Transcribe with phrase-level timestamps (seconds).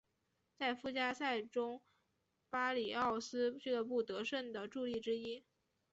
[0.55, 1.79] 在附加赛中
[2.49, 5.45] 巴里奥斯俱乐部得胜的助力之一。